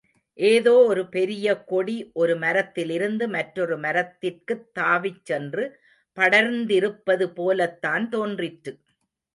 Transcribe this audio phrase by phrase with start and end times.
[0.37, 5.65] ஏதோ ஒரு பெரிய கொடி ஒரு மரத்திலிருந்து மற்றொரு மரத்திற்குத் தாவிச் சென்று
[6.17, 8.73] படர்ந்திருப்பது போலத்தான் தோன்றிற்று.